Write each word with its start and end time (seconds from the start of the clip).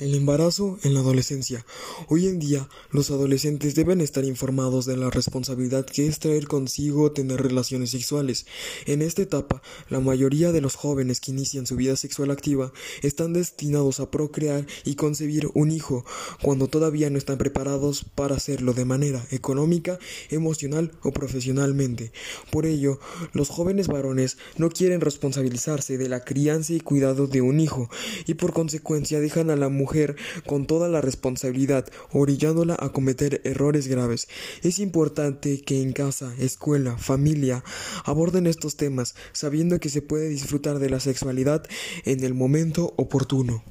El 0.00 0.14
embarazo 0.14 0.78
en 0.84 0.94
la 0.94 1.00
adolescencia. 1.00 1.66
Hoy 2.06 2.28
en 2.28 2.38
día, 2.38 2.68
los 2.92 3.10
adolescentes 3.10 3.74
deben 3.74 4.00
estar 4.00 4.24
informados 4.24 4.86
de 4.86 4.96
la 4.96 5.10
responsabilidad 5.10 5.84
que 5.86 6.06
es 6.06 6.20
traer 6.20 6.46
consigo 6.46 7.10
tener 7.10 7.42
relaciones 7.42 7.90
sexuales. 7.90 8.46
En 8.86 9.02
esta 9.02 9.22
etapa, 9.22 9.60
la 9.88 9.98
mayoría 9.98 10.52
de 10.52 10.60
los 10.60 10.76
jóvenes 10.76 11.18
que 11.18 11.32
inician 11.32 11.66
su 11.66 11.74
vida 11.74 11.96
sexual 11.96 12.30
activa 12.30 12.72
están 13.02 13.32
destinados 13.32 13.98
a 13.98 14.08
procrear 14.08 14.68
y 14.84 14.94
concebir 14.94 15.48
un 15.54 15.72
hijo, 15.72 16.04
cuando 16.42 16.68
todavía 16.68 17.10
no 17.10 17.18
están 17.18 17.38
preparados 17.38 18.04
para 18.04 18.36
hacerlo 18.36 18.74
de 18.74 18.84
manera 18.84 19.26
económica, 19.32 19.98
emocional 20.30 20.92
o 21.02 21.10
profesionalmente. 21.10 22.12
Por 22.52 22.66
ello, 22.66 23.00
los 23.32 23.48
jóvenes 23.48 23.88
varones 23.88 24.38
no 24.58 24.68
quieren 24.68 25.00
responsabilizarse 25.00 25.98
de 25.98 26.08
la 26.08 26.24
crianza 26.24 26.72
y 26.72 26.78
cuidado 26.78 27.26
de 27.26 27.40
un 27.40 27.58
hijo, 27.58 27.90
y 28.28 28.34
por 28.34 28.52
consecuencia 28.52 29.18
dejan 29.18 29.50
a 29.50 29.56
la 29.56 29.68
mujer 29.68 29.87
con 30.46 30.66
toda 30.66 30.88
la 30.88 31.00
responsabilidad, 31.00 31.86
orillándola 32.12 32.76
a 32.78 32.90
cometer 32.90 33.40
errores 33.44 33.88
graves. 33.88 34.28
Es 34.62 34.78
importante 34.78 35.60
que 35.62 35.82
en 35.82 35.92
casa, 35.92 36.34
escuela, 36.38 36.98
familia 36.98 37.64
aborden 38.04 38.46
estos 38.46 38.76
temas, 38.76 39.14
sabiendo 39.32 39.80
que 39.80 39.88
se 39.88 40.02
puede 40.02 40.28
disfrutar 40.28 40.78
de 40.78 40.90
la 40.90 41.00
sexualidad 41.00 41.64
en 42.04 42.22
el 42.24 42.34
momento 42.34 42.94
oportuno. 42.96 43.62